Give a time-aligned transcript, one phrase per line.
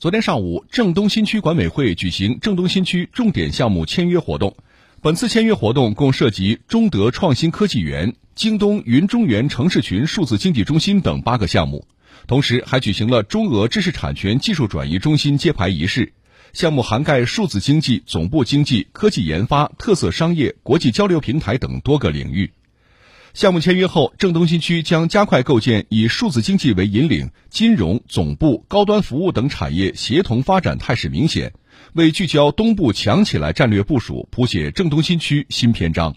[0.00, 4.56] 昨天上午，郑东新区管委会举行郑东新区重点项目签约活动。
[5.02, 11.86] 本次签约活动共涉及中德创新科技园、京东云中原城市群数字经济中心等八个项目，
[12.26, 16.14] 同时还举行了中俄知识产权技术转移中心揭牌仪式。
[16.54, 22.50] 项目涵盖数字经济、总部经济、科技研发、特色商业、国际交流平台等多个领域。
[23.32, 31.52] 项目签约后，郑东新区将加快构建以数字经济为引领、金融、总部、高端服务等产业协同发展态势明显，
[31.94, 36.16] 为聚焦东部强起来战略部署谱写郑东新区新篇章。